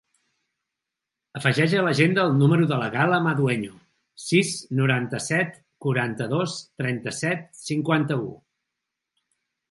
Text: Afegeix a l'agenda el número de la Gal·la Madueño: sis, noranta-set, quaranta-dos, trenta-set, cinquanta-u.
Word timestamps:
Afegeix 1.39 1.73
a 1.79 1.81
l'agenda 1.87 2.21
el 2.29 2.31
número 2.37 2.63
de 2.71 2.79
la 2.83 2.87
Gal·la 2.95 3.19
Madueño: 3.25 3.75
sis, 4.23 4.53
noranta-set, 4.79 5.59
quaranta-dos, 5.87 6.55
trenta-set, 6.83 7.45
cinquanta-u. 7.61 8.33